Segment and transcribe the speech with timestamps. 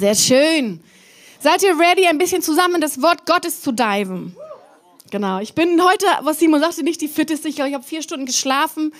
[0.00, 0.80] Sehr schön.
[1.40, 4.34] Seid ihr ready, ein bisschen zusammen in das Wort Gottes zu diven?
[5.10, 5.40] Genau.
[5.40, 7.48] Ich bin heute, was Simon sagte, nicht die fitteste.
[7.48, 8.94] Ich glaube, ich habe vier Stunden geschlafen.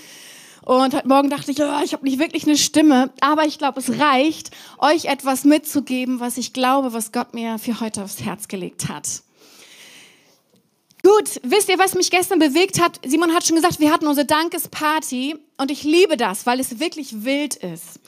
[0.61, 3.09] Und heute Morgen dachte ich, oh, ich habe nicht wirklich eine Stimme.
[3.23, 7.81] Aber ich glaube, es reicht, euch etwas mitzugeben, was ich glaube, was Gott mir für
[7.81, 9.23] heute aufs Herz gelegt hat.
[11.03, 13.01] Gut, wisst ihr, was mich gestern bewegt hat?
[13.07, 17.25] Simon hat schon gesagt, wir hatten unsere Dankesparty und ich liebe das, weil es wirklich
[17.25, 18.01] wild ist.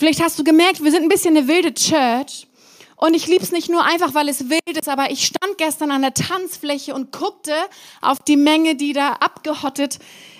[0.00, 2.46] Vielleicht hast du gemerkt, wir sind ein bisschen eine wilde Church.
[2.96, 5.90] Und ich liebe es nicht nur einfach, weil es wild ist, aber ich stand gestern
[5.90, 7.52] an der Tanzfläche und guckte
[8.00, 9.98] auf die Menge, die da abgehottet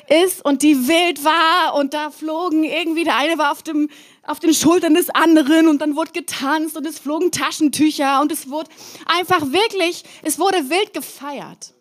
[0.08, 3.90] ist und die wild war und da flogen irgendwie, der eine war auf, dem,
[4.22, 8.48] auf den Schultern des anderen und dann wurde getanzt und es flogen Taschentücher und es
[8.48, 8.70] wurde
[9.04, 11.74] einfach wirklich, es wurde wild gefeiert.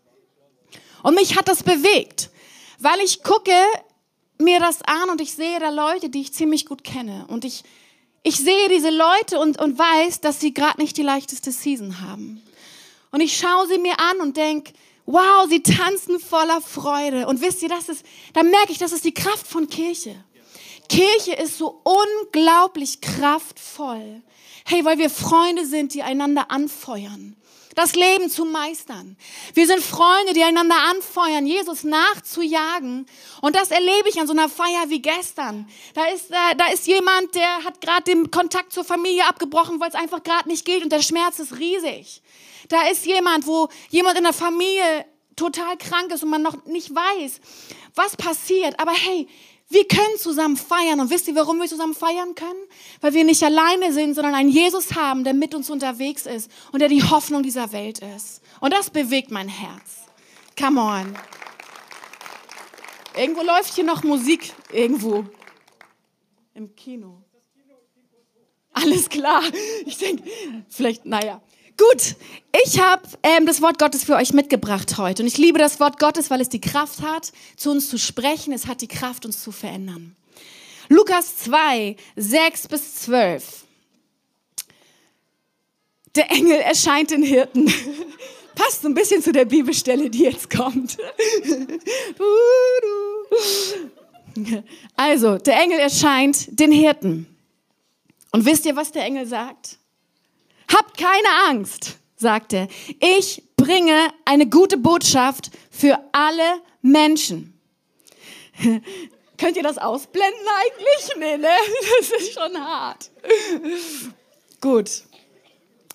[1.01, 2.29] Und mich hat das bewegt,
[2.79, 3.53] weil ich gucke
[4.41, 7.63] mir das an und ich sehe da Leute, die ich ziemlich gut kenne und ich
[8.23, 12.43] ich sehe diese Leute und, und weiß, dass sie gerade nicht die leichteste Season haben.
[13.11, 14.73] Und ich schaue sie mir an und denke,
[15.05, 17.27] wow, sie tanzen voller Freude.
[17.27, 20.15] Und wisst ihr, das ist, da merke ich, das ist die Kraft von Kirche.
[20.89, 24.21] Kirche ist so unglaublich kraftvoll.
[24.65, 27.35] Hey, weil wir Freunde sind, die einander anfeuern
[27.75, 29.17] das Leben zu meistern.
[29.53, 33.05] Wir sind Freunde, die einander anfeuern, Jesus nachzujagen.
[33.41, 35.69] Und das erlebe ich an so einer Feier wie gestern.
[35.93, 39.89] Da ist, äh, da ist jemand, der hat gerade den Kontakt zur Familie abgebrochen, weil
[39.89, 42.21] es einfach gerade nicht geht und der Schmerz ist riesig.
[42.69, 46.93] Da ist jemand, wo jemand in der Familie total krank ist und man noch nicht
[46.93, 47.39] weiß,
[47.95, 48.79] was passiert.
[48.79, 49.27] Aber hey,
[49.69, 50.99] wir können zusammen feiern.
[50.99, 52.59] Und wisst ihr, warum wir zusammen feiern können?
[53.01, 56.79] Weil wir nicht alleine sind, sondern einen Jesus haben, der mit uns unterwegs ist und
[56.79, 58.41] der die Hoffnung dieser Welt ist.
[58.59, 60.07] Und das bewegt mein Herz.
[60.59, 61.15] Come on.
[63.15, 64.53] Irgendwo läuft hier noch Musik.
[64.71, 65.25] Irgendwo.
[66.55, 67.21] Im Kino.
[68.73, 69.43] Alles klar.
[69.85, 70.23] Ich denke,
[70.69, 71.41] vielleicht, naja.
[71.79, 72.15] Gut,
[72.65, 75.23] ich habe ähm, das Wort Gottes für euch mitgebracht heute.
[75.23, 78.51] Und ich liebe das Wort Gottes, weil es die Kraft hat, zu uns zu sprechen.
[78.51, 80.13] Es hat die Kraft, uns zu verändern.
[80.89, 83.63] Lukas 2, 6 bis 12.
[86.15, 87.71] Der Engel erscheint den Hirten.
[88.55, 90.97] Passt so ein bisschen zu der Bibelstelle, die jetzt kommt.
[94.95, 97.25] Also, der Engel erscheint den Hirten.
[98.31, 99.78] Und wisst ihr, was der Engel sagt?
[100.73, 102.67] Habt keine Angst, sagt er.
[102.99, 107.59] Ich bringe eine gute Botschaft für alle Menschen.
[109.37, 111.17] Könnt ihr das ausblenden eigentlich?
[111.17, 111.47] Nee, ne?
[111.99, 113.09] Das ist schon hart.
[114.61, 115.03] Gut.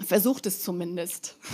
[0.06, 1.36] Versucht es zumindest.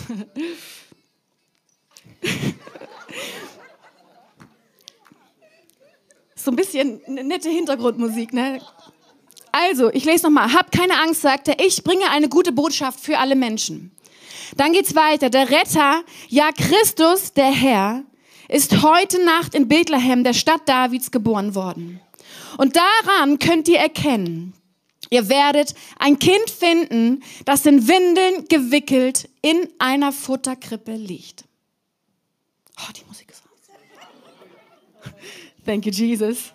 [6.42, 8.62] So ein bisschen nette Hintergrundmusik, ne?
[9.52, 10.52] Also, ich lese nochmal.
[10.52, 11.64] Habt keine Angst, sagt er.
[11.64, 13.92] Ich bringe eine gute Botschaft für alle Menschen.
[14.56, 15.30] Dann geht's weiter.
[15.30, 18.04] Der Retter, ja Christus, der Herr,
[18.48, 22.00] ist heute Nacht in Bethlehem, der Stadt Davids, geboren worden.
[22.58, 24.54] Und daran könnt ihr erkennen,
[25.08, 31.44] ihr werdet ein Kind finden, das in Windeln gewickelt in einer Futterkrippe liegt.
[32.78, 35.14] Oh, die Musik ist raus.
[35.64, 36.52] Thank you, Jesus.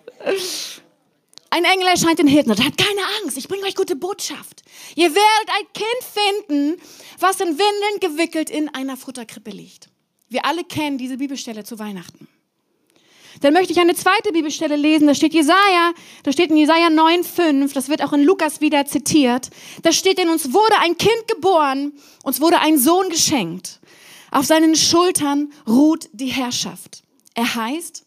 [1.56, 4.62] Ein Engel erscheint den Hirten und hat keine Angst, ich bringe euch gute Botschaft.
[4.94, 6.82] Ihr werdet ein Kind finden,
[7.18, 9.88] was in Windeln gewickelt in einer Futterkrippe liegt.
[10.28, 12.28] Wir alle kennen diese Bibelstelle zu Weihnachten.
[13.40, 15.06] Dann möchte ich eine zweite Bibelstelle lesen.
[15.06, 19.48] Da steht Jesaja, da steht in Jesaja 9,5, das wird auch in Lukas wieder zitiert.
[19.80, 23.80] Da steht in uns wurde ein Kind geboren, uns wurde ein Sohn geschenkt.
[24.30, 27.02] Auf seinen Schultern ruht die Herrschaft.
[27.32, 28.04] Er heißt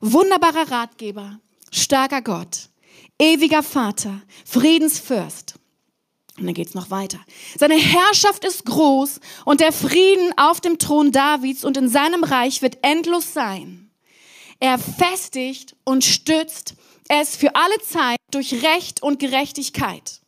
[0.00, 1.40] wunderbarer Ratgeber,
[1.72, 2.68] starker Gott,
[3.18, 5.54] ewiger Vater, Friedensfürst.
[6.36, 7.20] Und dann geht's noch weiter.
[7.56, 12.60] Seine Herrschaft ist groß und der Frieden auf dem Thron Davids und in seinem Reich
[12.60, 13.90] wird endlos sein.
[14.58, 16.74] Er festigt und stützt
[17.08, 20.20] es für alle Zeit durch Recht und Gerechtigkeit.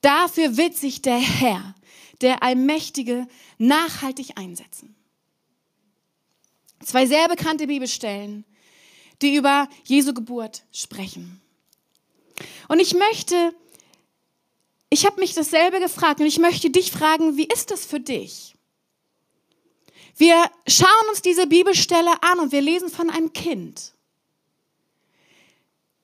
[0.00, 1.74] Dafür wird sich der Herr,
[2.20, 3.26] der Allmächtige,
[3.58, 4.94] nachhaltig einsetzen.
[6.84, 8.44] Zwei sehr bekannte Bibelstellen,
[9.22, 11.40] die über Jesu Geburt sprechen.
[12.68, 13.54] Und ich möchte,
[14.90, 18.54] ich habe mich dasselbe gefragt und ich möchte dich fragen, wie ist das für dich?
[20.16, 23.92] Wir schauen uns diese Bibelstelle an und wir lesen von einem Kind.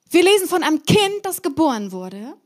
[0.09, 2.37] Wir lesen von einem Kind, das geboren wurde.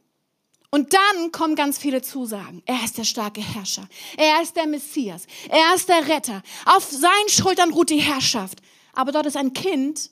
[0.69, 2.61] Und dann kommen ganz viele Zusagen.
[2.65, 3.87] Er ist der starke Herrscher.
[4.15, 5.25] Er ist der Messias.
[5.49, 6.41] Er ist der Retter.
[6.65, 8.61] Auf seinen Schultern ruht die Herrschaft.
[8.93, 10.09] Aber dort ist ein Kind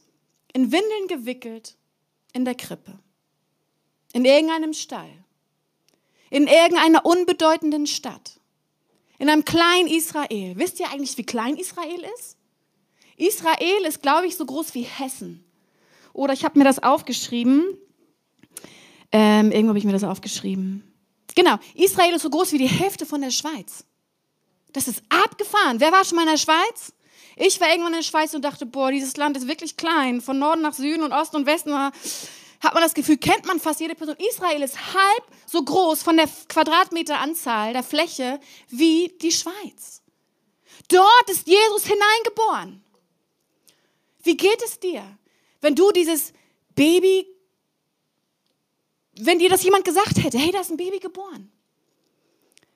[0.54, 1.76] in Windeln gewickelt
[2.34, 3.00] in der Krippe
[4.16, 5.12] in irgendeinem Stall.
[6.32, 8.40] in irgendeiner unbedeutenden Stadt,
[9.20, 10.54] in einem kleinen Israel.
[10.58, 12.38] Wisst ihr eigentlich, wie klein Israel ist?
[13.16, 15.46] Israel ist, glaube ich, so groß wie Hessen.
[16.14, 17.78] Oder ich habe mir das aufgeschrieben.
[19.12, 20.84] Ähm, irgendwo habe ich mir das aufgeschrieben.
[21.36, 23.86] Genau, Israel ist so groß wie die Hälfte von der Schweiz.
[24.74, 25.80] Das ist abgefahren.
[25.80, 26.94] Wer war schon mal in der Schweiz?
[27.36, 30.22] Ich war irgendwann in der Schweiz und dachte, boah, dieses Land ist wirklich klein.
[30.22, 31.72] Von Norden nach Süden und Osten und Westen
[32.62, 34.16] hat man das Gefühl, kennt man fast jede Person.
[34.30, 40.02] Israel ist halb so groß von der Quadratmeteranzahl der Fläche wie die Schweiz.
[40.88, 42.84] Dort ist Jesus hineingeboren.
[44.24, 45.04] Wie geht es dir,
[45.62, 46.34] wenn du dieses
[46.74, 47.28] Baby,
[49.20, 51.52] wenn dir das jemand gesagt hätte, hey, da ist ein Baby geboren?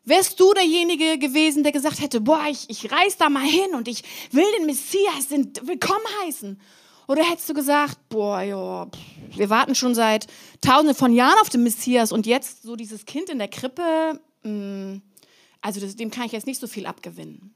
[0.05, 3.87] Wärst du derjenige gewesen, der gesagt hätte, boah, ich, ich reise da mal hin und
[3.87, 6.59] ich will den Messias willkommen heißen?
[7.09, 8.87] Oder hättest du gesagt, boah, ja,
[9.35, 10.27] wir warten schon seit
[10.61, 14.51] tausenden von Jahren auf den Messias und jetzt so dieses Kind in der Krippe, mh,
[14.51, 15.01] mm,
[15.59, 17.55] also das, dem kann ich jetzt nicht so viel abgewinnen.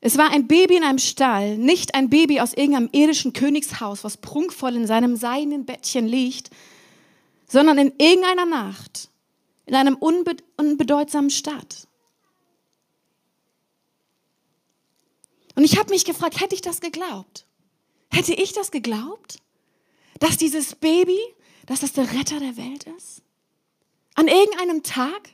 [0.00, 4.16] Es war ein Baby in einem Stall, nicht ein Baby aus irgendeinem irdischen Königshaus, was
[4.16, 6.48] prunkvoll in seinem seidenen Bettchen liegt,
[7.46, 9.10] sondern in irgendeiner Nacht,
[9.66, 11.88] in einem unbe unbedeutsamen Stadt.
[15.54, 17.46] Und ich habe mich gefragt, hätte ich das geglaubt?
[18.10, 19.38] Hätte ich das geglaubt?
[20.18, 21.18] Dass dieses Baby,
[21.66, 23.22] dass das der Retter der Welt ist?
[24.14, 25.30] An irgendeinem Tag,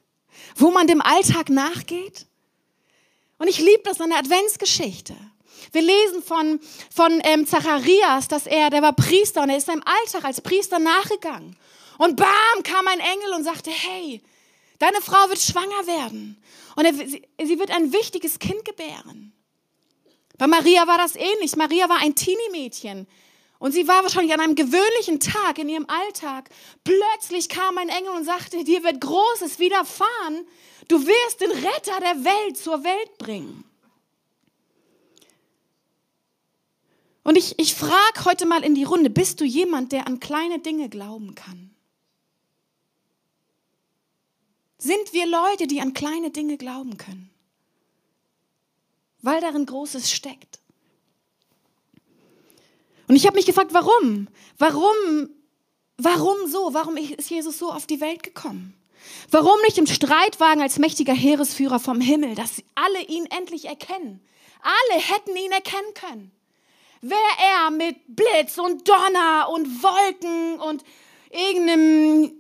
[0.56, 2.26] wo man dem Alltag nachgeht?
[3.38, 5.16] Und ich liebe das an der Adventsgeschichte.
[5.72, 6.60] Wir lesen von,
[6.94, 10.78] von ähm, Zacharias, dass er, der war Priester und er ist seinem Alltag als Priester
[10.78, 11.56] nachgegangen.
[11.98, 14.22] Und bam, kam ein Engel und sagte, hey,
[14.78, 16.42] deine Frau wird schwanger werden.
[16.76, 19.32] Und er, sie, sie wird ein wichtiges Kind gebären.
[20.38, 21.56] Bei Maria war das ähnlich.
[21.56, 23.06] Maria war ein Teenie-Mädchen.
[23.58, 26.50] Und sie war wahrscheinlich an einem gewöhnlichen Tag in ihrem Alltag.
[26.84, 30.46] Plötzlich kam ein Engel und sagte, dir wird Großes widerfahren.
[30.88, 33.64] Du wirst den Retter der Welt zur Welt bringen.
[37.22, 40.60] Und ich, ich frage heute mal in die Runde, bist du jemand, der an kleine
[40.60, 41.74] Dinge glauben kann?
[44.78, 47.30] Sind wir Leute, die an kleine Dinge glauben können?
[49.26, 50.61] Weil darin Großes steckt.
[53.08, 54.28] Und ich habe mich gefragt, warum?
[54.56, 55.31] Warum?
[55.99, 56.73] Warum so?
[56.73, 58.75] Warum ist Jesus so auf die Welt gekommen?
[59.31, 64.20] Warum nicht im Streitwagen als mächtiger Heeresführer vom Himmel, dass alle ihn endlich erkennen?
[64.62, 66.32] Alle hätten ihn erkennen können.
[67.00, 67.20] Wäre
[67.55, 70.84] er mit Blitz und Donner und Wolken und
[71.31, 72.32] irgendeinem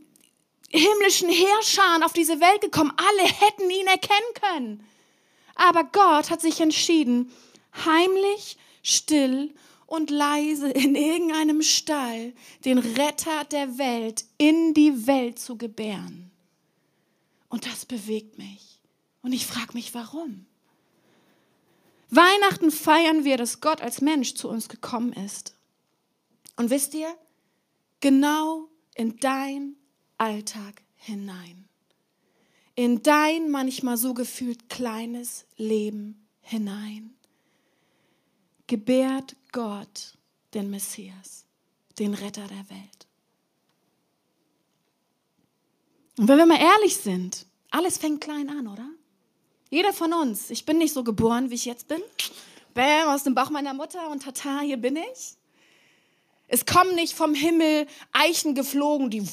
[0.70, 4.86] himmlischen Heerscharen auf diese Welt gekommen, alle hätten ihn erkennen können.
[5.56, 7.32] Aber Gott hat sich entschieden,
[7.84, 9.52] heimlich, still
[9.86, 16.30] und leise in irgendeinem Stall den Retter der Welt in die Welt zu gebären.
[17.48, 18.80] Und das bewegt mich.
[19.22, 20.46] Und ich frage mich, warum?
[22.10, 25.56] Weihnachten feiern wir, dass Gott als Mensch zu uns gekommen ist.
[26.56, 27.12] Und wisst ihr,
[28.00, 29.76] genau in dein
[30.18, 31.65] Alltag hinein
[32.76, 37.16] in dein manchmal so gefühlt kleines Leben hinein.
[38.66, 40.16] Gebärt Gott
[40.54, 41.46] den Messias,
[41.98, 43.06] den Retter der Welt.
[46.18, 48.88] Und wenn wir mal ehrlich sind, alles fängt klein an, oder?
[49.70, 50.50] Jeder von uns.
[50.50, 52.00] Ich bin nicht so geboren, wie ich jetzt bin.
[52.74, 55.36] Bäm, aus dem Bauch meiner Mutter und tata, hier bin ich.
[56.48, 59.26] Es kommen nicht vom Himmel Eichen geflogen, die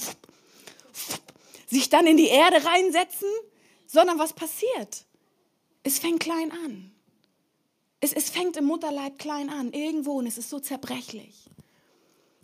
[1.74, 3.28] sich dann in die Erde reinsetzen,
[3.86, 5.06] sondern was passiert?
[5.84, 6.92] Es fängt klein an.
[8.00, 11.50] Es, es fängt im Mutterleib klein an, irgendwo und es ist so zerbrechlich.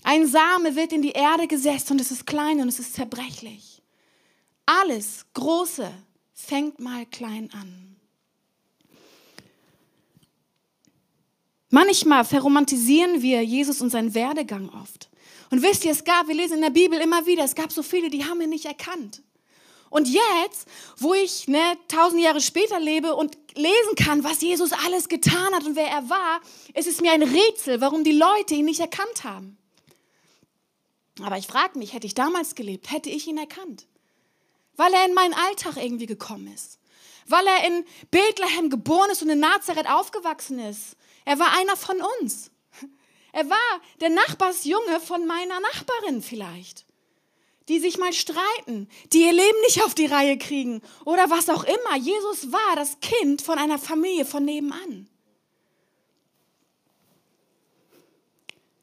[0.03, 3.81] Ein Same wird in die Erde gesetzt und es ist klein und es ist zerbrechlich.
[4.65, 5.91] Alles Große
[6.33, 7.95] fängt mal klein an.
[11.69, 15.09] Manchmal verromantisieren wir Jesus und seinen Werdegang oft.
[15.50, 17.82] Und wisst ihr, es gab, wir lesen in der Bibel immer wieder, es gab so
[17.82, 19.24] viele, die haben ihn nicht erkannt.
[19.89, 25.10] Und jetzt, wo ich ne, tausend Jahre später lebe und lesen kann, was Jesus alles
[25.10, 26.41] getan hat und wer er war,
[26.75, 29.58] ist es mir ein Rätsel, warum die Leute ihn nicht erkannt haben.
[31.24, 33.88] Aber ich frage mich, hätte ich damals gelebt, hätte ich ihn erkannt?
[34.75, 36.79] Weil er in meinen Alltag irgendwie gekommen ist.
[37.27, 40.96] Weil er in Bethlehem geboren ist und in Nazareth aufgewachsen ist.
[41.25, 42.51] Er war einer von uns.
[43.31, 46.86] Er war der Nachbarsjunge von meiner Nachbarin vielleicht,
[47.67, 51.63] die sich mal streiten, die ihr Leben nicht auf die Reihe kriegen oder was auch
[51.63, 51.98] immer.
[51.98, 55.07] Jesus war das Kind von einer Familie von nebenan.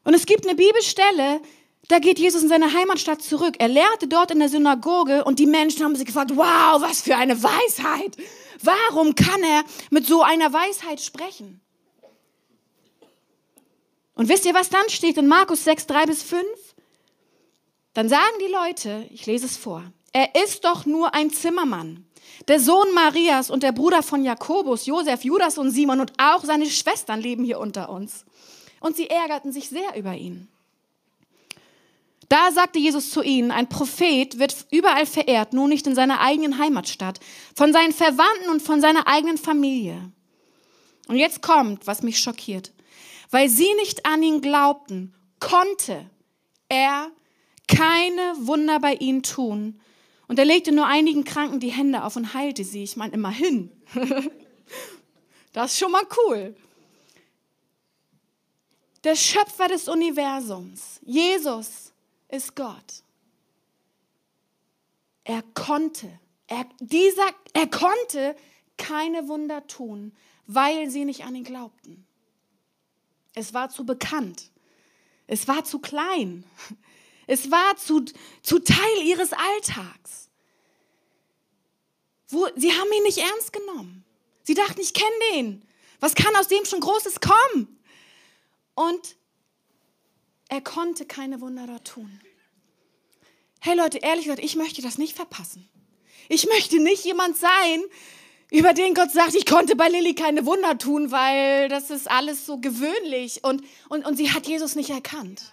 [0.05, 1.41] Und es gibt eine Bibelstelle,
[1.89, 3.57] Da geht Jesus in seine Heimatstadt zurück.
[3.59, 7.17] Er lehrte dort in der Synagoge und die Menschen haben sich gefragt, wow, was für
[7.17, 8.17] eine Weisheit.
[8.63, 11.61] Warum kann er mit so einer Weisheit sprechen?
[14.17, 16.45] Und wisst ihr, was dann steht in Markus 6, 3 bis 5?
[17.95, 22.07] Dann sagen die Leute, ich lese es vor, er ist doch nur ein Zimmermann,
[22.49, 26.67] der Sohn Marias und der Bruder von Jakobus, Josef, Judas und Simon und auch seine
[26.67, 28.25] Schwestern leben hier unter uns.
[28.81, 30.49] Und sie ärgerten sich sehr über ihn.
[32.29, 36.59] Da sagte Jesus zu ihnen, ein Prophet wird überall verehrt, nur nicht in seiner eigenen
[36.59, 37.21] Heimatstadt,
[37.55, 40.11] von seinen Verwandten und von seiner eigenen Familie.
[41.07, 42.73] Und jetzt kommt, was mich schockiert.
[43.31, 46.09] Weil sie nicht an ihn glaubten, konnte
[46.69, 47.11] er
[47.69, 49.81] keine Wunder bei ihnen tun.
[50.29, 52.83] Und er legte nur einigen Kranken die Hände auf und heilte sie.
[52.83, 53.71] Ich meine, immerhin.
[55.53, 56.57] das ist schon mal cool.
[59.05, 61.93] Der Schöpfer des Universums, Jesus,
[62.29, 63.05] ist Gott.
[65.23, 66.09] Er konnte,
[66.47, 68.37] er, dieser, er konnte
[68.77, 70.13] keine Wunder tun,
[70.47, 72.06] weil sie nicht an ihn glaubten.
[73.37, 74.51] Es war zu bekannt.
[75.29, 76.43] Es war zu klein.
[77.29, 78.05] Es war zu,
[78.41, 80.31] zu Teil ihres Alltags.
[82.29, 84.05] Wo, sie haben ihn nicht ernst genommen.
[84.45, 85.67] Sie dachten, ich kenne den.
[85.99, 87.81] Was kann aus dem schon Großes kommen?
[88.77, 89.17] Und
[90.49, 92.21] er konnte keine Wunder dort tun.
[93.59, 95.69] Hey Leute, ehrlich gesagt, ich möchte das nicht verpassen.
[96.29, 97.83] Ich möchte nicht jemand sein,
[98.51, 102.47] über den Gott sagt, ich konnte bei Lilly keine Wunder tun, weil das ist alles
[102.47, 103.43] so gewöhnlich.
[103.43, 105.53] Und, und, und sie hat Jesus nicht erkannt.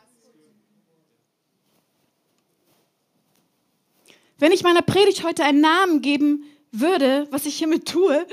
[4.37, 8.27] Wenn ich meiner Predigt heute einen Namen geben würde, was ich hiermit tue,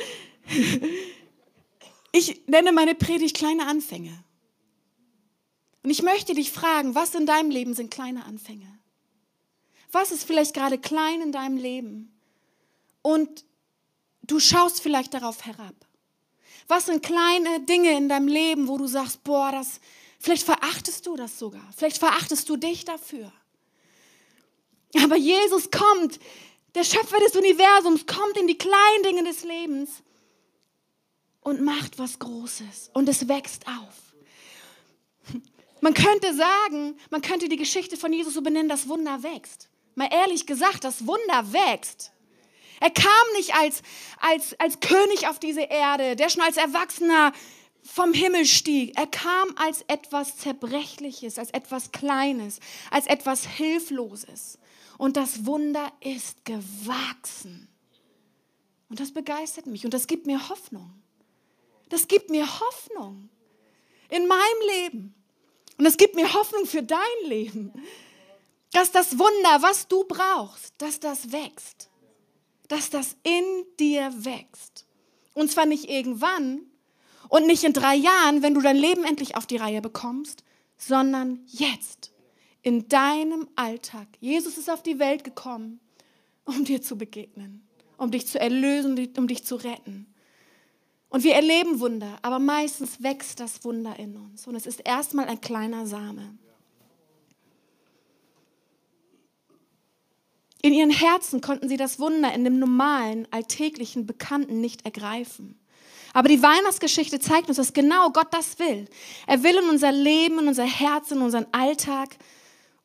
[2.12, 4.12] ich nenne meine Predigt kleine Anfänge.
[5.82, 8.66] Und ich möchte dich fragen, was in deinem Leben sind kleine Anfänge?
[9.92, 12.12] Was ist vielleicht gerade klein in deinem Leben?
[13.02, 13.44] Und
[14.22, 15.74] du schaust vielleicht darauf herab.
[16.68, 19.80] Was sind kleine Dinge in deinem Leben, wo du sagst, boah, das,
[20.18, 21.68] vielleicht verachtest du das sogar.
[21.76, 23.32] Vielleicht verachtest du dich dafür.
[25.02, 26.20] Aber Jesus kommt,
[26.74, 29.90] der Schöpfer des Universums, kommt in die kleinen Dinge des Lebens
[31.40, 35.42] und macht was Großes und es wächst auf.
[35.80, 39.68] Man könnte sagen, man könnte die Geschichte von Jesus so benennen, das Wunder wächst.
[39.94, 42.12] Mal ehrlich gesagt, das Wunder wächst.
[42.80, 43.82] Er kam nicht als,
[44.20, 47.32] als, als König auf diese Erde, der schon als Erwachsener
[47.82, 48.98] vom Himmel stieg.
[48.98, 52.58] Er kam als etwas Zerbrechliches, als etwas Kleines,
[52.90, 54.58] als etwas Hilfloses.
[54.98, 57.68] Und das Wunder ist gewachsen.
[58.88, 60.90] Und das begeistert mich und das gibt mir Hoffnung.
[61.90, 63.28] Das gibt mir Hoffnung
[64.08, 65.14] in meinem Leben.
[65.78, 67.72] Und es gibt mir Hoffnung für dein Leben,
[68.72, 71.89] dass das Wunder, was du brauchst, dass das wächst.
[72.70, 74.86] Dass das in dir wächst.
[75.34, 76.60] Und zwar nicht irgendwann
[77.28, 80.44] und nicht in drei Jahren, wenn du dein Leben endlich auf die Reihe bekommst,
[80.76, 82.12] sondern jetzt,
[82.62, 84.06] in deinem Alltag.
[84.20, 85.80] Jesus ist auf die Welt gekommen,
[86.44, 90.06] um dir zu begegnen, um dich zu erlösen, um dich zu retten.
[91.08, 94.46] Und wir erleben Wunder, aber meistens wächst das Wunder in uns.
[94.46, 96.38] Und es ist erstmal ein kleiner Same.
[100.62, 105.58] In ihren Herzen konnten sie das Wunder in dem normalen, alltäglichen, bekannten nicht ergreifen.
[106.12, 108.86] Aber die Weihnachtsgeschichte zeigt uns, dass genau Gott das will.
[109.26, 112.16] Er will in unser Leben, in unser Herz, in unseren Alltag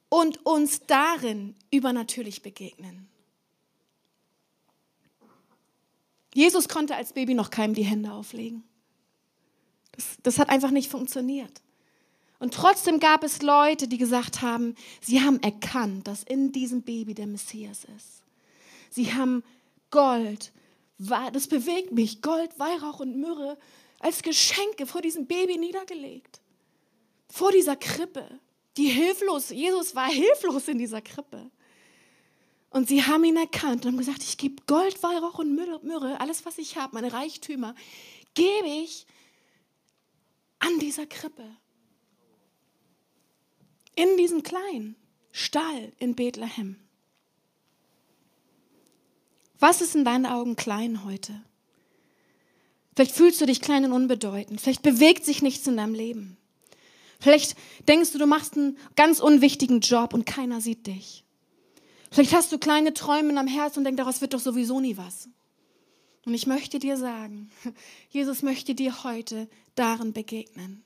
[0.10, 3.10] und uns darin übernatürlich begegnen.
[6.34, 8.63] Jesus konnte als Baby noch keinem die Hände auflegen.
[9.94, 11.62] Das, das hat einfach nicht funktioniert.
[12.46, 17.16] Und trotzdem gab es Leute, die gesagt haben, sie haben erkannt, dass in diesem Baby
[17.16, 18.22] der Messias ist.
[18.92, 19.44] Sie haben
[19.90, 20.52] Gold,
[21.00, 23.58] das bewegt mich, Gold, Weihrauch und Myrrhe
[24.00, 26.40] als Geschenke vor diesem Baby niedergelegt.
[27.32, 28.40] Vor dieser Krippe,
[28.78, 31.50] die hilflos, Jesus war hilflos in dieser Krippe.
[32.70, 36.46] Und sie haben ihn erkannt und haben gesagt, ich gebe Gold, Weihrauch und Myrrhe, alles,
[36.46, 37.74] was ich habe, meine Reichtümer,
[38.36, 39.08] gebe ich
[40.60, 41.58] an dieser Krippe.
[43.96, 44.96] In diesem kleinen
[45.32, 46.78] Stall in Bethlehem.
[49.60, 51.42] Was ist in deinen Augen klein heute?
[52.94, 54.62] Vielleicht fühlst du dich klein und unbedeutend.
[54.62, 56.38] Vielleicht bewegt sich nichts in deinem Leben.
[57.20, 61.24] Vielleicht denkst du, du machst einen ganz unwichtigen Job und keiner sieht dich.
[62.12, 64.96] Vielleicht hast du kleine Träume in deinem Herz und denkst, daraus wird doch sowieso nie
[64.96, 65.28] was.
[66.25, 67.52] Und ich möchte dir sagen,
[68.10, 70.85] Jesus möchte dir heute darin begegnen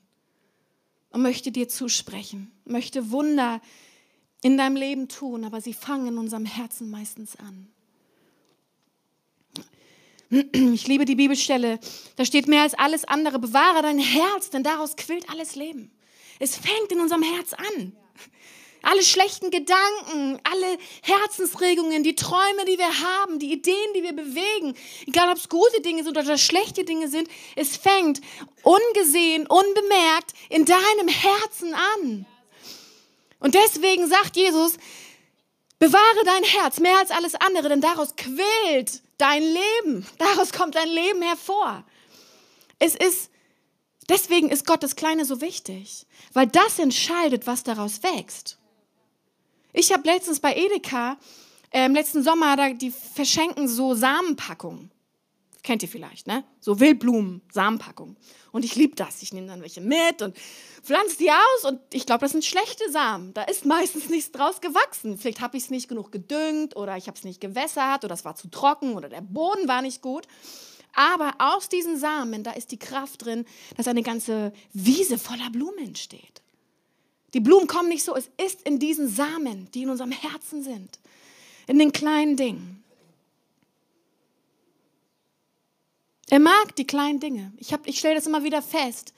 [1.10, 3.60] und möchte dir zusprechen, möchte Wunder
[4.42, 7.68] in deinem Leben tun, aber sie fangen in unserem Herzen meistens an.
[10.52, 11.80] Ich liebe die Bibelstelle.
[12.14, 13.40] Da steht mehr als alles andere.
[13.40, 15.90] Bewahre dein Herz, denn daraus quillt alles Leben.
[16.38, 17.92] Es fängt in unserem Herz an.
[18.82, 24.74] Alle schlechten Gedanken, alle Herzensregungen, die Träume, die wir haben, die Ideen, die wir bewegen,
[25.06, 28.20] egal ob es gute Dinge sind oder schlechte Dinge sind, es fängt
[28.62, 32.26] ungesehen, unbemerkt in deinem Herzen an.
[33.38, 34.74] Und deswegen sagt Jesus,
[35.78, 40.88] bewahre dein Herz mehr als alles andere, denn daraus quillt dein Leben, daraus kommt dein
[40.88, 41.84] Leben hervor.
[42.78, 43.30] Es ist,
[44.08, 48.58] deswegen ist Gott das Kleine so wichtig, weil das entscheidet, was daraus wächst.
[49.72, 51.16] Ich habe letztens bei Edeka,
[51.70, 54.90] äh, im letzten Sommer, da, die verschenken so Samenpackungen.
[55.62, 56.44] Kennt ihr vielleicht, ne?
[56.58, 58.16] So Wildblumen, Samenpackungen.
[58.50, 59.22] Und ich liebe das.
[59.22, 60.34] Ich nehme dann welche mit und
[60.82, 61.64] pflanze die aus.
[61.64, 63.34] Und ich glaube, das sind schlechte Samen.
[63.34, 65.18] Da ist meistens nichts draus gewachsen.
[65.18, 68.24] Vielleicht habe ich es nicht genug gedüngt oder ich habe es nicht gewässert oder es
[68.24, 70.26] war zu trocken oder der Boden war nicht gut.
[70.94, 73.44] Aber aus diesen Samen, da ist die Kraft drin,
[73.76, 76.42] dass eine ganze Wiese voller Blumen entsteht.
[77.34, 80.98] Die Blumen kommen nicht so, es ist in diesen Samen, die in unserem Herzen sind,
[81.66, 82.82] in den kleinen Dingen.
[86.28, 87.52] Er mag die kleinen Dinge.
[87.56, 89.12] Ich, ich stelle das immer wieder fest.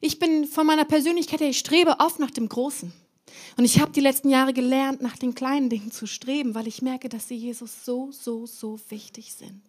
[0.00, 2.92] Ich bin von meiner Persönlichkeit her, ich strebe oft nach dem Großen.
[3.56, 6.82] Und ich habe die letzten Jahre gelernt, nach den kleinen Dingen zu streben, weil ich
[6.82, 9.62] merke, dass sie Jesus so, so, so wichtig sind.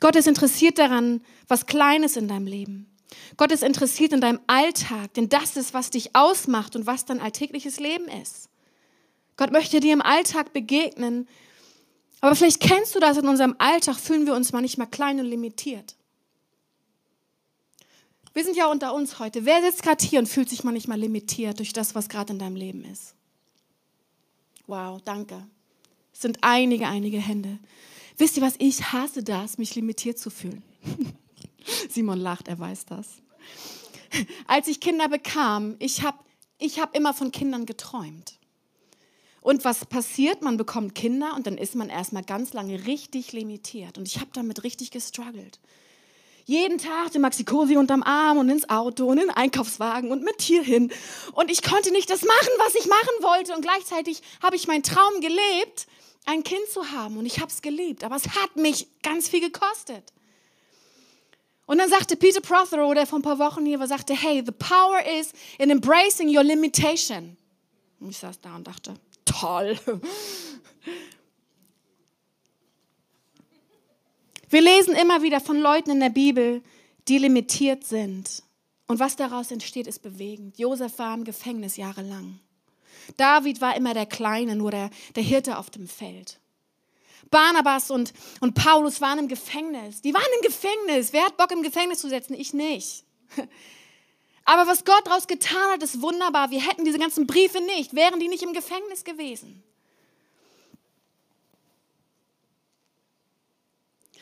[0.00, 2.91] Gott ist interessiert daran, was Kleines in deinem Leben.
[3.36, 7.20] Gott ist interessiert in deinem Alltag, denn das ist, was dich ausmacht und was dein
[7.20, 8.48] alltägliches Leben ist.
[9.36, 11.26] Gott möchte dir im Alltag begegnen,
[12.20, 15.96] aber vielleicht kennst du das in unserem Alltag, fühlen wir uns manchmal klein und limitiert.
[18.34, 19.44] Wir sind ja unter uns heute.
[19.44, 22.56] Wer sitzt gerade hier und fühlt sich manchmal limitiert durch das, was gerade in deinem
[22.56, 23.14] Leben ist?
[24.66, 25.46] Wow, danke.
[26.14, 27.58] Es sind einige, einige Hände.
[28.16, 28.54] Wisst ihr was?
[28.58, 30.62] Ich hasse das, mich limitiert zu fühlen.
[31.88, 33.06] Simon lacht, er weiß das.
[34.46, 36.18] Als ich Kinder bekam, ich habe
[36.58, 38.38] ich hab immer von Kindern geträumt.
[39.40, 40.42] Und was passiert?
[40.42, 43.98] Man bekommt Kinder und dann ist man erstmal ganz lange richtig limitiert.
[43.98, 45.58] Und ich habe damit richtig gestruggelt.
[46.44, 50.22] Jeden Tag den Maxi Cosi unterm Arm und ins Auto und in den Einkaufswagen und
[50.22, 50.92] mit hierhin.
[51.32, 53.54] Und ich konnte nicht das machen, was ich machen wollte.
[53.54, 55.86] Und gleichzeitig habe ich meinen Traum gelebt,
[56.24, 57.16] ein Kind zu haben.
[57.16, 58.04] Und ich habe es geliebt.
[58.04, 60.12] Aber es hat mich ganz viel gekostet.
[61.66, 64.52] Und dann sagte Peter Prothero, der vor ein paar Wochen hier war, sagte, hey, the
[64.52, 67.36] power is in embracing your limitation.
[68.00, 68.94] Und ich saß da und dachte,
[69.24, 69.78] toll.
[74.50, 76.62] Wir lesen immer wieder von Leuten in der Bibel,
[77.08, 78.42] die limitiert sind.
[78.86, 80.58] Und was daraus entsteht, ist bewegend.
[80.58, 82.38] Josef war im Gefängnis jahrelang.
[83.16, 86.38] David war immer der Kleine, nur der, der Hirte auf dem Feld.
[87.32, 90.02] Barnabas und, und Paulus waren im Gefängnis.
[90.02, 91.12] Die waren im Gefängnis.
[91.12, 92.34] Wer hat Bock, im Gefängnis zu setzen?
[92.34, 93.04] Ich nicht.
[94.44, 96.50] Aber was Gott daraus getan hat, ist wunderbar.
[96.50, 99.64] Wir hätten diese ganzen Briefe nicht, wären die nicht im Gefängnis gewesen.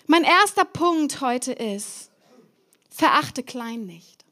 [0.06, 2.10] Mein erster Punkt heute ist,
[2.90, 4.24] verachte klein nicht.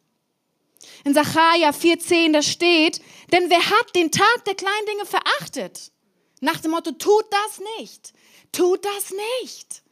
[1.05, 3.01] In Sacharja 4,10, da steht,
[3.33, 5.93] denn wer hat den Tag der kleinen Dinge verachtet?
[6.41, 8.13] Nach dem Motto, tut das nicht.
[8.53, 9.83] Tut das nicht.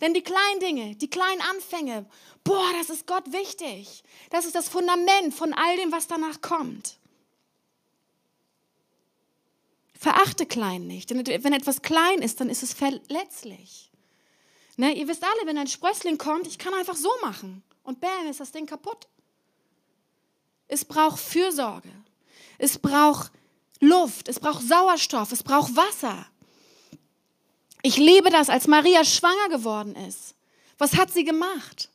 [0.00, 2.06] Denn die kleinen Dinge, die kleinen Anfänge,
[2.44, 4.02] boah, das ist Gott wichtig.
[4.30, 6.98] Das ist das Fundament von all dem, was danach kommt.
[9.98, 11.10] Verachte klein nicht.
[11.10, 13.90] Denn wenn etwas klein ist, dann ist es verletzlich.
[14.76, 17.62] Ne, ihr wisst alle, wenn ein Sprössling kommt, ich kann einfach so machen.
[17.82, 19.08] Und bam, ist das Ding kaputt.
[20.68, 21.90] Es braucht Fürsorge.
[22.56, 23.32] Es braucht
[23.80, 24.28] Luft.
[24.28, 25.32] Es braucht Sauerstoff.
[25.32, 26.26] Es braucht Wasser.
[27.82, 30.34] Ich liebe das, als Maria schwanger geworden ist.
[30.78, 31.90] Was hat sie gemacht?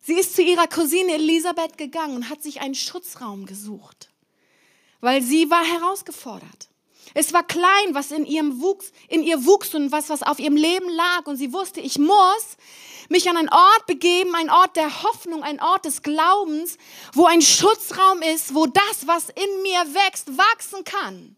[0.00, 4.10] Sie ist zu ihrer Cousine Elisabeth gegangen und hat sich einen Schutzraum gesucht,
[5.00, 6.68] weil sie war herausgefordert.
[7.14, 10.56] Es war klein, was in ihrem wuchs, in ihr wuchs und was, was auf ihrem
[10.56, 11.26] Leben lag.
[11.26, 12.56] Und sie wusste, ich muss
[13.08, 16.78] mich an einen Ort begeben, ein Ort der Hoffnung, ein Ort des Glaubens,
[17.12, 21.36] wo ein Schutzraum ist, wo das, was in mir wächst, wachsen kann.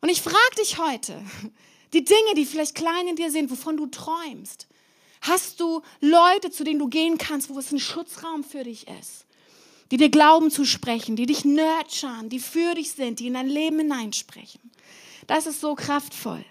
[0.00, 1.22] Und ich frage dich heute,
[1.92, 4.66] die Dinge, die vielleicht klein in dir sind, wovon du träumst,
[5.22, 9.23] hast du Leute, zu denen du gehen kannst, wo es ein Schutzraum für dich ist,
[9.94, 13.46] die dir Glauben zu sprechen, die dich nurturen, die für dich sind, die in dein
[13.46, 14.72] Leben hineinsprechen.
[15.28, 16.44] Das ist so kraftvoll.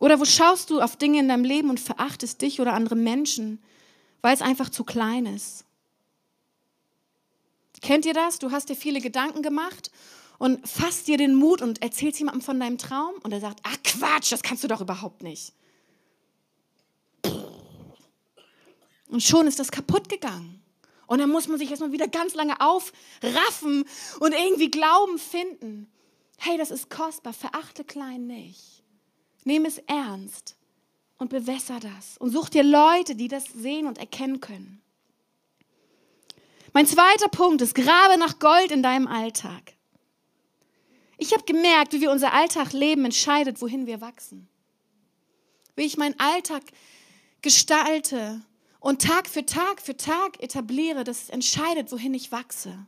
[0.00, 3.62] Oder wo schaust du auf Dinge in deinem Leben und verachtest dich oder andere Menschen,
[4.20, 5.64] weil es einfach zu klein ist?
[7.80, 8.38] Kennt ihr das?
[8.38, 9.90] Du hast dir viele Gedanken gemacht
[10.36, 13.78] und fasst dir den Mut und erzählst jemandem von deinem Traum und er sagt, ach
[13.82, 15.54] Quatsch, das kannst du doch überhaupt nicht.
[19.08, 20.62] Und schon ist das kaputt gegangen.
[21.06, 23.84] Und dann muss man sich erstmal wieder ganz lange aufraffen
[24.20, 25.90] und irgendwie Glauben finden.
[26.38, 28.82] Hey, das ist kostbar, verachte klein nicht.
[29.44, 30.56] Nimm es ernst
[31.18, 32.18] und bewässer das.
[32.18, 34.82] Und such dir Leute, die das sehen und erkennen können.
[36.72, 39.72] Mein zweiter Punkt ist, grabe nach Gold in deinem Alltag.
[41.16, 44.48] Ich habe gemerkt, wie wir unser Alltag leben, entscheidet, wohin wir wachsen.
[45.74, 46.62] Wie ich meinen Alltag
[47.40, 48.42] gestalte
[48.86, 52.86] und Tag für Tag für Tag etabliere, das entscheidet, wohin ich wachse.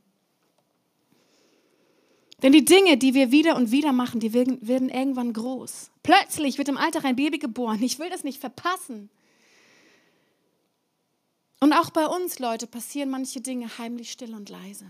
[2.40, 5.90] Denn die Dinge, die wir wieder und wieder machen, die werden, irgendwann groß.
[6.04, 7.82] Plötzlich wird im Alltag ein Baby geboren.
[7.82, 9.10] Ich will das nicht verpassen.
[11.58, 14.86] Und auch bei uns, Leute, passieren manche Dinge heimlich still und leise.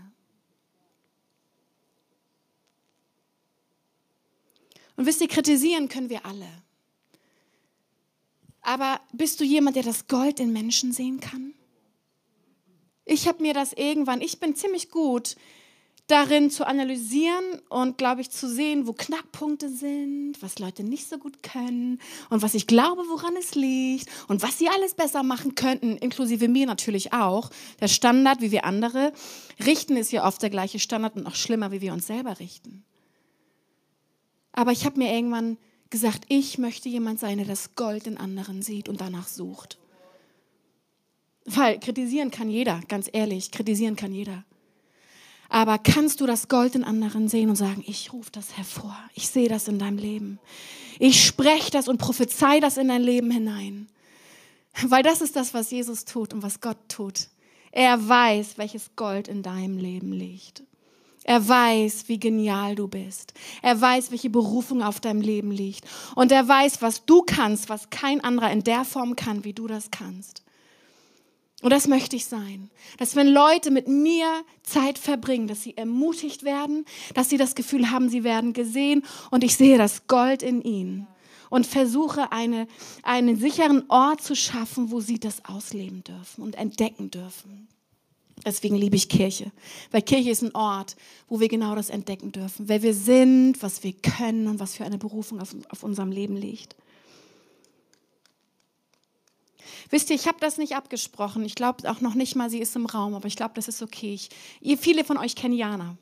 [4.95, 6.47] Und wisst ihr, kritisieren können wir alle.
[8.69, 11.55] Aber bist du jemand, der das Gold in Menschen sehen kann?
[13.03, 15.37] Ich habe mir das irgendwann, ich bin ziemlich gut
[16.05, 21.17] darin zu analysieren und, glaube ich, zu sehen, wo Knackpunkte sind, was Leute nicht so
[21.17, 25.55] gut können und was ich glaube, woran es liegt und was sie alles besser machen
[25.55, 27.49] könnten, inklusive mir natürlich auch.
[27.79, 29.13] Der Standard, wie wir andere
[29.65, 32.85] richten, ist ja oft der gleiche Standard und noch schlimmer, wie wir uns selber richten.
[34.51, 35.57] Aber ich habe mir irgendwann
[35.89, 39.77] gesagt, ich möchte jemand sein, der das Gold in anderen sieht und danach sucht.
[41.45, 44.43] Weil kritisieren kann jeder, ganz ehrlich, kritisieren kann jeder.
[45.49, 49.29] Aber kannst du das Gold in anderen sehen und sagen, ich rufe das hervor, ich
[49.29, 50.39] sehe das in deinem Leben.
[50.99, 53.87] Ich spreche das und prophezei das in dein Leben hinein.
[54.83, 57.29] Weil das ist das, was Jesus tut und was Gott tut.
[57.71, 60.63] Er weiß, welches Gold in deinem Leben liegt.
[61.29, 63.35] Er weiß, wie genial du bist.
[63.61, 65.85] Er weiß, welche Berufung auf deinem Leben liegt.
[66.15, 69.67] Und er weiß, was du kannst, was kein anderer in der Form kann, wie du
[69.67, 70.41] das kannst.
[71.61, 72.71] Und das möchte ich sein.
[72.97, 74.25] Dass wenn Leute mit mir
[74.63, 79.43] Zeit verbringen, dass sie ermutigt werden, dass sie das Gefühl haben, sie werden gesehen und
[79.43, 81.05] ich sehe das Gold in ihnen
[81.51, 82.67] und versuche eine,
[83.03, 87.67] einen sicheren Ort zu schaffen, wo sie das ausleben dürfen und entdecken dürfen.
[88.45, 89.51] Deswegen liebe ich Kirche,
[89.91, 90.95] weil Kirche ist ein Ort,
[91.27, 94.85] wo wir genau das entdecken dürfen, wer wir sind, was wir können und was für
[94.85, 96.75] eine Berufung auf, auf unserem Leben liegt.
[99.89, 101.43] Wisst ihr, ich habe das nicht abgesprochen.
[101.43, 103.81] Ich glaube auch noch nicht mal, sie ist im Raum, aber ich glaube, das ist
[103.81, 104.13] okay.
[104.13, 104.29] Ich,
[104.61, 105.97] ihr, viele von euch kennen Jana.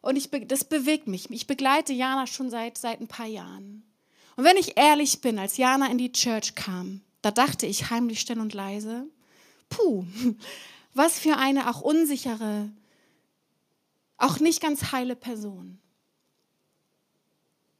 [0.00, 1.30] Und ich, das bewegt mich.
[1.30, 3.82] Ich begleite Jana schon seit, seit ein paar Jahren.
[4.36, 8.20] Und wenn ich ehrlich bin, als Jana in die Church kam, da dachte ich heimlich
[8.20, 9.06] still und leise,
[9.68, 10.04] puh,
[10.94, 12.70] was für eine auch unsichere,
[14.16, 15.80] auch nicht ganz heile Person.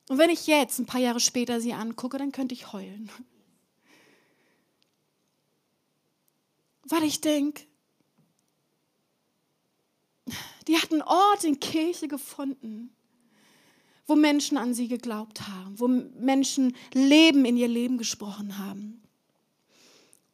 [0.08, 3.10] Und wenn ich jetzt, ein paar Jahre später, sie angucke, dann könnte ich heulen.
[6.86, 7.64] Weil ich denke,
[10.68, 12.94] die hat einen Ort in Kirche gefunden,
[14.06, 19.02] wo Menschen an sie geglaubt haben, wo Menschen Leben in ihr Leben gesprochen haben.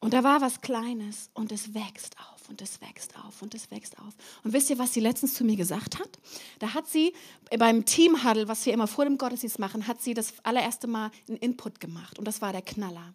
[0.01, 3.71] Und da war was Kleines und es wächst auf und es wächst auf und es
[3.71, 4.13] wächst auf.
[4.45, 6.19] Und wisst ihr, was sie letztens zu mir gesagt hat?
[6.59, 7.15] Da hat sie
[7.59, 11.39] beim Teamhuddle, was wir immer vor dem Gottesdienst machen, hat sie das allererste Mal einen
[11.39, 13.15] Input gemacht und das war der Knaller.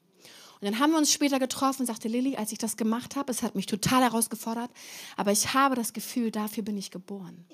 [0.62, 3.32] Und dann haben wir uns später getroffen und sagte Lilly, als ich das gemacht habe,
[3.32, 4.72] es hat mich total herausgefordert,
[5.18, 7.46] aber ich habe das Gefühl, dafür bin ich geboren.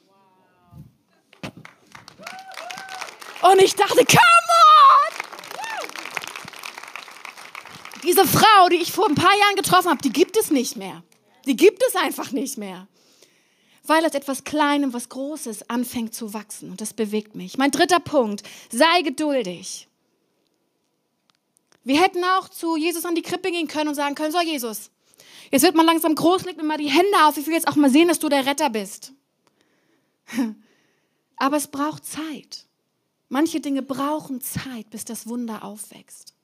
[3.41, 4.41] Und ich dachte, come
[8.03, 11.03] Diese Frau, die ich vor ein paar Jahren getroffen habe, die gibt es nicht mehr.
[11.45, 12.87] Die gibt es einfach nicht mehr.
[13.83, 16.69] Weil aus etwas Kleinem, was Großes anfängt zu wachsen.
[16.69, 17.57] Und das bewegt mich.
[17.57, 19.87] Mein dritter Punkt, sei geduldig.
[21.83, 24.91] Wir hätten auch zu Jesus an die Krippe gehen können und sagen können, so Jesus,
[25.51, 27.75] jetzt wird man langsam groß, leg mir mal die Hände auf, ich will jetzt auch
[27.75, 29.13] mal sehen, dass du der Retter bist.
[31.37, 32.67] Aber es braucht Zeit.
[33.29, 36.35] Manche Dinge brauchen Zeit, bis das Wunder aufwächst.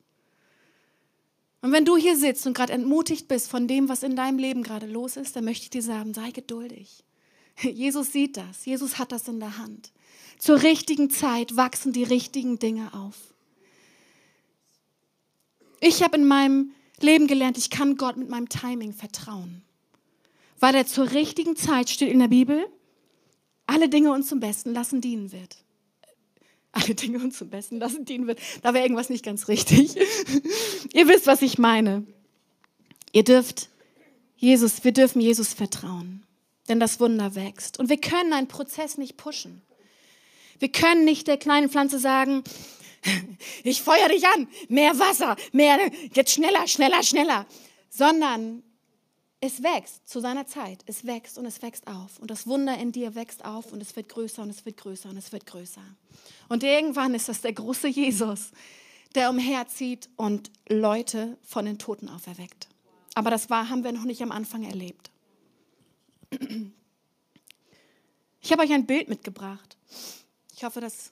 [1.68, 4.64] Und wenn du hier sitzt und gerade entmutigt bist von dem, was in deinem Leben
[4.64, 7.04] gerade los ist, dann möchte ich dir sagen, sei geduldig.
[7.62, 8.66] Jesus sieht das.
[8.66, 9.92] Jesus hat das in der Hand.
[10.40, 13.18] Zur richtigen Zeit wachsen die richtigen Dinge auf.
[15.82, 19.62] Ich habe in meinem Leben gelernt, ich kann Gott mit meinem Timing vertrauen.
[20.62, 22.66] Weil er zur richtigen Zeit steht in der Bibel,
[23.66, 25.58] alle Dinge uns zum Besten lassen dienen wird
[26.72, 28.40] alle Dinge uns zum Besten lassen dienen wird.
[28.62, 29.96] Da wäre irgendwas nicht ganz richtig.
[30.94, 32.06] Ihr wisst, was ich meine.
[33.12, 33.70] Ihr dürft
[34.36, 36.24] Jesus, wir dürfen Jesus vertrauen.
[36.70, 37.80] denn das Wunder wächst.
[37.80, 39.62] Und wir können einen Prozess nicht pushen.
[40.60, 42.44] Wir können nicht der kleinen Pflanze sagen,
[43.64, 45.80] ich feuer dich an, mehr Wasser, mehr,
[46.14, 47.46] jetzt schneller, schneller, schneller,
[47.90, 48.64] sondern
[49.40, 50.84] es wächst zu seiner Zeit.
[50.88, 52.20] Es wächst und es wächst auf.
[52.20, 55.10] Und das Wunder in dir wächst auf und es wird größer und es wird größer
[55.10, 55.84] und es wird größer.
[56.50, 58.52] Und irgendwann ist das der große Jesus,
[59.14, 62.68] der umherzieht und Leute von den Toten auferweckt.
[63.14, 65.12] Aber das war, haben wir noch nicht am Anfang erlebt.
[68.42, 69.78] Ich habe euch ein Bild mitgebracht.
[70.56, 71.12] Ich hoffe, das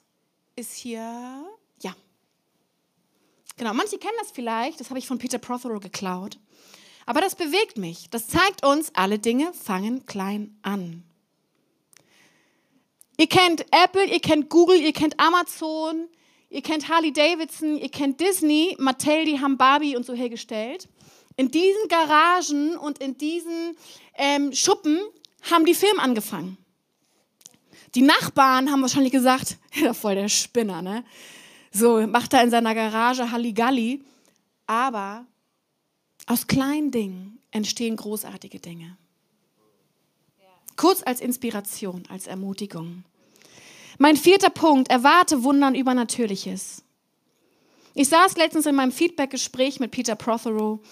[0.56, 1.44] ist hier.
[1.82, 1.94] Ja.
[3.56, 4.80] Genau, manche kennen das vielleicht.
[4.80, 6.38] Das habe ich von Peter Prothero geklaut.
[7.06, 8.10] Aber das bewegt mich.
[8.10, 11.04] Das zeigt uns, alle Dinge fangen klein an.
[13.16, 16.08] Ihr kennt Apple, ihr kennt Google, ihr kennt Amazon,
[16.50, 20.88] ihr kennt Harley Davidson, ihr kennt Disney, Mattel, die haben Barbie und so hergestellt.
[21.36, 23.76] In diesen Garagen und in diesen
[24.14, 24.98] ähm, Schuppen
[25.50, 26.58] haben die Film angefangen.
[27.94, 31.04] Die Nachbarn haben wahrscheinlich gesagt, ja, voll der Spinner, ne?
[31.72, 34.02] So, macht er in seiner Garage Halligalli.
[34.66, 35.26] Aber
[36.26, 38.96] aus kleinen Dingen entstehen großartige Dinge.
[40.76, 43.04] Kurz als Inspiration, als Ermutigung.
[43.98, 46.82] Mein vierter Punkt, erwarte Wundern Übernatürliches.
[47.94, 50.82] Ich saß letztens in meinem Feedback-Gespräch mit Peter Prothero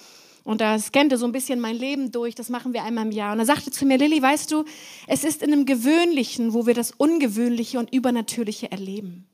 [0.45, 3.33] und da scannte so ein bisschen mein Leben durch, das machen wir einmal im Jahr.
[3.33, 4.65] Und er sagte zu mir, Lilly, weißt du,
[5.07, 9.27] es ist in dem Gewöhnlichen, wo wir das Ungewöhnliche und Übernatürliche erleben.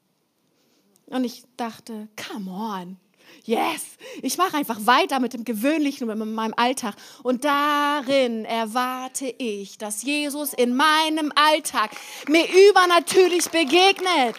[1.06, 2.96] Und ich dachte, come on,
[3.44, 3.82] yes,
[4.22, 6.94] ich mache einfach weiter mit dem Gewöhnlichen und mit meinem Alltag.
[7.22, 11.90] Und darin erwarte ich, dass Jesus in meinem Alltag
[12.28, 14.36] mir übernatürlich begegnet.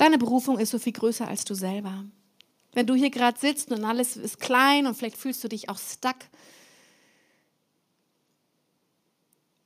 [0.00, 2.06] Deine Berufung ist so viel größer als du selber.
[2.72, 5.78] Wenn du hier gerade sitzt und alles ist klein und vielleicht fühlst du dich auch
[5.78, 6.16] stuck,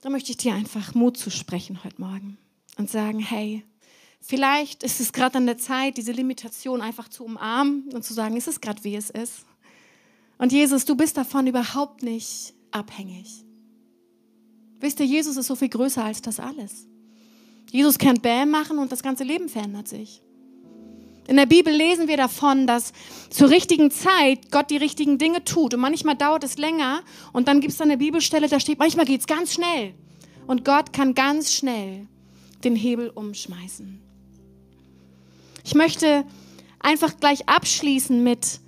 [0.05, 2.37] dann möchte ich dir einfach Mut zusprechen heute Morgen
[2.77, 3.65] und sagen, hey,
[4.21, 8.37] vielleicht ist es gerade an der Zeit, diese Limitation einfach zu umarmen und zu sagen,
[8.37, 9.47] ist es gerade wie es ist.
[10.37, 13.47] Und Jesus, du bist davon überhaupt nicht abhängig.
[14.79, 16.87] Wisst ihr, Jesus ist so viel größer als das alles.
[17.71, 20.21] Jesus kann Bäm machen und das ganze Leben verändert sich.
[21.27, 22.93] In der Bibel lesen wir davon, dass
[23.31, 25.73] zur richtigen Zeit Gott die richtigen Dinge tut.
[25.73, 27.03] Und manchmal dauert es länger.
[27.33, 29.95] Und dann gibt es eine Bibelstelle, da steht, manchmal geht es ganz schnell.
[30.47, 32.07] Und Gott kann ganz schnell
[32.63, 34.01] den Hebel umschmeißen.
[35.65, 36.25] Ich möchte
[36.79, 38.61] einfach gleich abschließen mit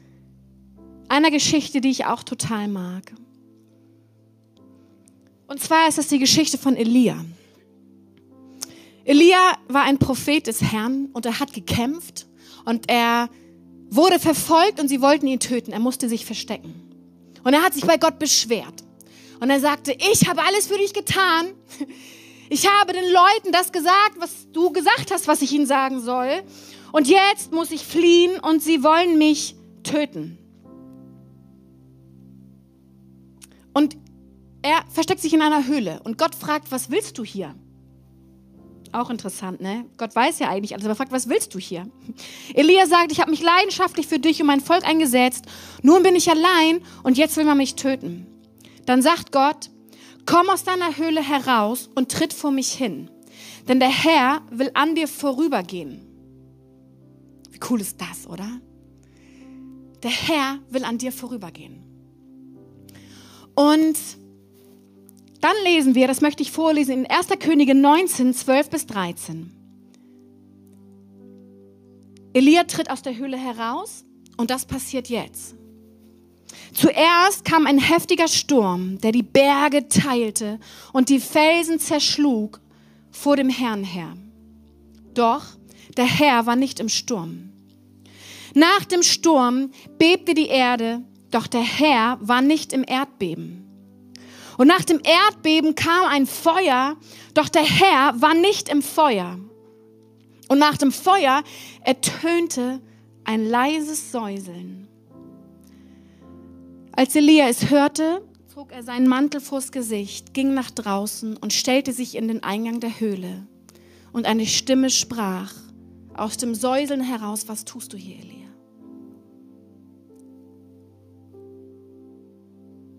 [1.09, 3.13] einer Geschichte, die ich auch total mag.
[5.47, 7.23] Und zwar ist das die Geschichte von Elia.
[9.05, 12.27] Elia war ein Prophet des Herrn und er hat gekämpft
[12.67, 13.31] und er
[13.89, 15.73] wurde verfolgt und sie wollten ihn töten.
[15.73, 16.75] Er musste sich verstecken.
[17.45, 18.85] Und er hat sich bei Gott beschwert.
[19.41, 21.47] Und er sagte, ich habe alles für dich getan.
[22.49, 26.45] Ich habe den Leuten das gesagt, was du gesagt hast, was ich ihnen sagen soll.
[26.93, 30.39] Und jetzt muss ich fliehen und sie wollen mich töten.
[33.75, 33.97] Und
[34.63, 36.01] er versteckt sich in einer Höhle.
[36.05, 37.55] Und Gott fragt, was willst du hier?
[38.97, 39.85] Auch interessant, ne?
[39.99, 41.87] Gott weiß ja eigentlich alles, aber fragt, was willst du hier?
[42.55, 45.45] Elia sagt, ich habe mich leidenschaftlich für dich und mein Volk eingesetzt.
[45.83, 48.27] Nun bin ich allein und jetzt will man mich töten.
[48.87, 49.69] Dann sagt Gott,
[50.25, 53.11] komm aus deiner Höhle heraus und tritt vor mich hin.
[53.69, 56.01] Denn der Herr will an dir vorübergehen.
[57.51, 58.49] Wie cool ist das, oder?
[60.03, 61.83] Der Herr will an dir vorübergehen.
[63.55, 63.99] Und
[65.47, 67.29] dann lesen wir, das möchte ich vorlesen, in 1.
[67.39, 69.53] Könige 19, 12 bis 13.
[72.33, 74.05] Elia tritt aus der Höhle heraus
[74.37, 75.55] und das passiert jetzt.
[76.73, 80.59] Zuerst kam ein heftiger Sturm, der die Berge teilte
[80.93, 82.61] und die Felsen zerschlug
[83.13, 84.17] vor dem Herrn her.
[85.15, 85.45] Doch
[85.97, 87.53] der Herr war nicht im Sturm.
[88.53, 93.66] Nach dem Sturm bebte die Erde, doch der Herr war nicht im Erdbeben.
[94.57, 96.97] Und nach dem Erdbeben kam ein Feuer,
[97.35, 99.39] doch der Herr war nicht im Feuer.
[100.49, 101.43] Und nach dem Feuer
[101.83, 102.81] ertönte
[103.25, 104.89] ein leises Säuseln.
[106.93, 111.93] Als Elia es hörte, zog er seinen Mantel vors Gesicht, ging nach draußen und stellte
[111.93, 113.47] sich in den Eingang der Höhle.
[114.13, 115.53] Und eine Stimme sprach
[116.15, 118.47] aus dem Säuseln heraus, was tust du hier, Elia?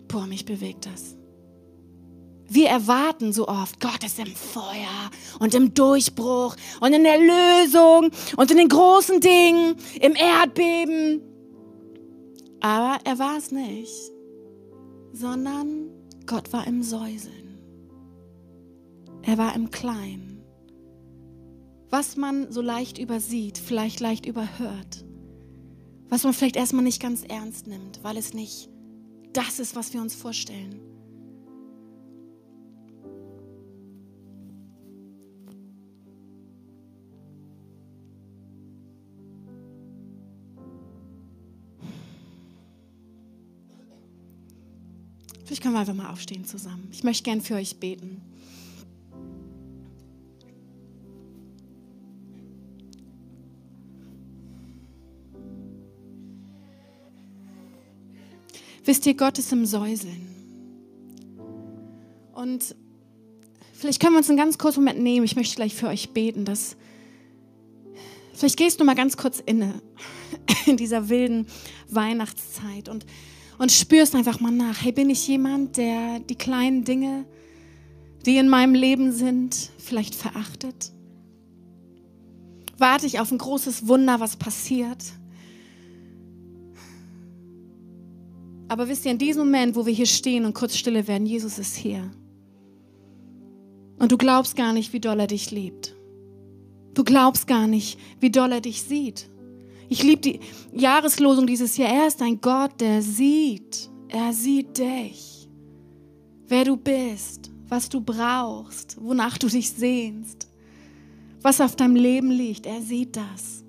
[0.06, 1.17] Boah, mich bewegt das.
[2.50, 8.10] Wir erwarten so oft, Gott ist im Feuer und im Durchbruch und in der Lösung
[8.36, 11.20] und in den großen Dingen, im Erdbeben.
[12.60, 13.92] Aber er war es nicht,
[15.12, 15.90] sondern
[16.26, 17.58] Gott war im Säuseln.
[19.22, 20.42] Er war im Kleinen.
[21.90, 25.04] Was man so leicht übersieht, vielleicht leicht überhört,
[26.08, 28.70] was man vielleicht erstmal nicht ganz ernst nimmt, weil es nicht
[29.34, 30.87] das ist, was wir uns vorstellen.
[45.48, 46.88] Vielleicht können wir einfach mal aufstehen zusammen.
[46.92, 48.20] Ich möchte gern für euch beten.
[58.84, 60.20] Wisst ihr, Gott ist im Säuseln.
[62.34, 62.76] Und
[63.72, 65.24] vielleicht können wir uns einen ganz kurzen Moment nehmen.
[65.24, 66.76] Ich möchte gleich für euch beten, dass
[68.34, 69.80] vielleicht gehst du mal ganz kurz inne
[70.66, 71.46] in dieser wilden
[71.88, 73.06] Weihnachtszeit und,
[73.58, 74.82] und spürst einfach mal nach.
[74.82, 77.24] Hey, bin ich jemand, der die kleinen Dinge,
[78.24, 80.92] die in meinem Leben sind, vielleicht verachtet?
[82.78, 85.04] Warte ich auf ein großes Wunder, was passiert?
[88.68, 91.58] Aber wisst ihr, in diesem Moment, wo wir hier stehen und kurz stille werden, Jesus
[91.58, 92.10] ist hier.
[93.98, 95.96] Und du glaubst gar nicht, wie doll er dich liebt.
[96.94, 99.28] Du glaubst gar nicht, wie doll er dich sieht.
[99.88, 100.40] Ich liebe die
[100.72, 101.90] Jahreslosung dieses Jahr.
[101.90, 103.88] Er ist ein Gott, der sieht.
[104.08, 105.48] Er sieht dich.
[106.46, 110.48] Wer du bist, was du brauchst, wonach du dich sehnst,
[111.42, 112.66] was auf deinem Leben liegt.
[112.66, 113.64] Er sieht das.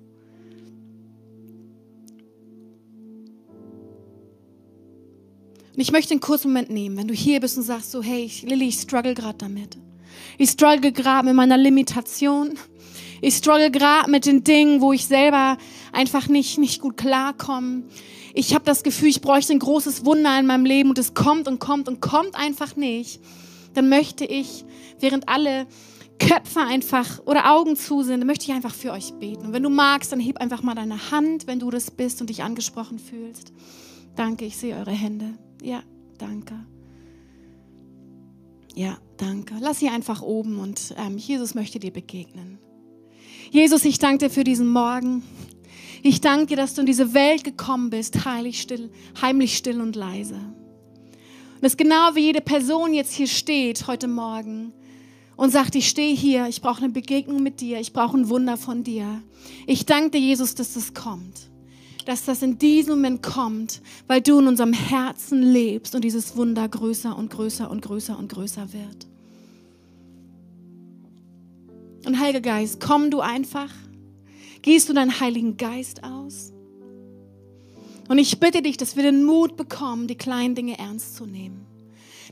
[5.74, 8.30] Und ich möchte einen kurzen Moment nehmen, wenn du hier bist und sagst so, hey,
[8.42, 9.78] Lilly, ich struggle gerade damit.
[10.36, 12.58] Ich struggle gerade mit meiner Limitation.
[13.20, 15.58] Ich struggle gerade mit den Dingen, wo ich selber
[15.92, 17.84] einfach nicht, nicht gut klarkomme.
[18.32, 21.48] Ich habe das Gefühl, ich bräuchte ein großes Wunder in meinem Leben und es kommt
[21.48, 23.20] und kommt und kommt einfach nicht.
[23.74, 24.64] Dann möchte ich,
[25.00, 25.66] während alle
[26.18, 29.46] Köpfe einfach oder Augen zu sind, möchte ich einfach für euch beten.
[29.46, 32.30] Und wenn du magst, dann heb einfach mal deine Hand, wenn du das bist und
[32.30, 33.52] dich angesprochen fühlst.
[34.16, 35.34] Danke, ich sehe eure Hände.
[35.62, 35.82] Ja,
[36.18, 36.54] danke.
[38.74, 39.54] Ja, danke.
[39.60, 42.58] Lass sie einfach oben und ähm, Jesus möchte dir begegnen.
[43.50, 45.22] Jesus, ich danke dir für diesen Morgen.
[46.02, 49.96] Ich danke dir, dass du in diese Welt gekommen bist, heilig still, heimlich still und
[49.96, 50.36] leise.
[50.36, 54.72] Und das ist genau wie jede Person jetzt hier steht heute Morgen
[55.36, 58.56] und sagt, ich stehe hier, ich brauche eine Begegnung mit dir, ich brauche ein Wunder
[58.56, 59.22] von dir.
[59.66, 61.50] Ich danke dir, Jesus, dass das kommt
[62.06, 66.68] dass das in diesem Moment kommt, weil du in unserem Herzen lebst und dieses Wunder
[66.68, 69.06] größer und größer und größer und größer wird.
[72.06, 73.70] Und Heiliger Geist, komm du einfach,
[74.62, 76.52] gießt du deinen Heiligen Geist aus.
[78.08, 81.66] Und ich bitte dich, dass wir den Mut bekommen, die kleinen Dinge ernst zu nehmen.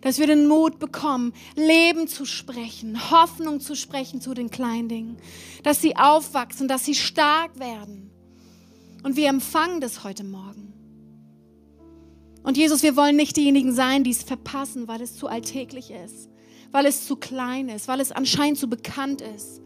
[0.00, 5.16] Dass wir den Mut bekommen, Leben zu sprechen, Hoffnung zu sprechen zu den kleinen Dingen.
[5.62, 8.11] Dass sie aufwachsen, dass sie stark werden
[9.02, 10.72] und wir empfangen das heute Morgen.
[12.42, 16.28] Und Jesus, wir wollen nicht diejenigen sein, die es verpassen, weil es zu alltäglich ist,
[16.70, 19.61] weil es zu klein ist, weil es anscheinend zu bekannt ist,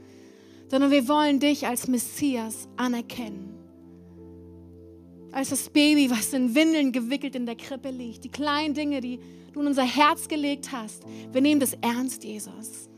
[0.71, 3.55] sondern wir wollen dich als Messias anerkennen.
[5.33, 9.19] Als das Baby, was in Windeln gewickelt in der Krippe liegt, die kleinen Dinge, die
[9.53, 11.05] du in unser Herz gelegt hast.
[11.31, 12.89] Wir nehmen das ernst, Jesus.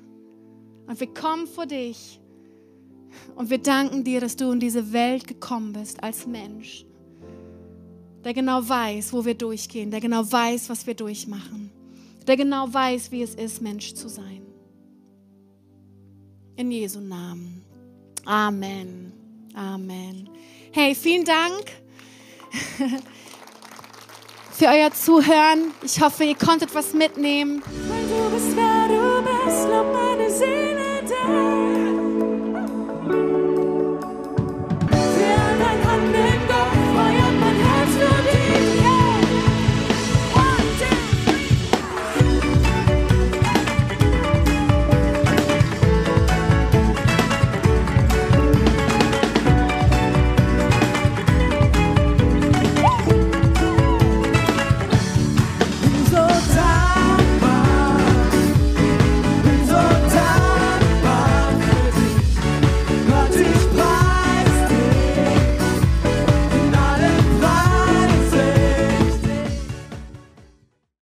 [0.86, 2.20] Und wir kommen vor dich
[3.36, 6.84] und wir danken dir, dass du in diese Welt gekommen bist als Mensch,
[8.24, 11.70] der genau weiß, wo wir durchgehen, der genau weiß, was wir durchmachen,
[12.26, 14.42] der genau weiß, wie es ist, Mensch zu sein.
[16.56, 17.64] In Jesu Namen.
[18.24, 19.12] Amen.
[19.54, 20.28] Amen.
[20.72, 21.64] Hey, vielen Dank
[24.52, 25.72] für euer Zuhören.
[25.82, 27.62] Ich hoffe, ihr konntet was mitnehmen.
[27.88, 30.74] Weil du bist, wer du bist, lob meine Seele.